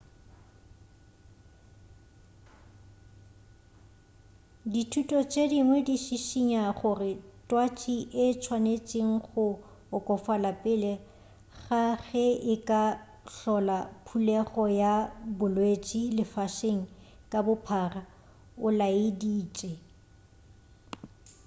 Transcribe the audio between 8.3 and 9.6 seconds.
swanetše go